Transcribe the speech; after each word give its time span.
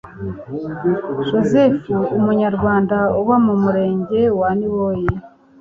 joseph 1.27 1.83
umunyarwanda 2.17 2.97
uba 3.21 3.35
mu 3.45 3.53
murenge 3.63 4.21
wa 4.39 4.49
niboyi 4.59 5.09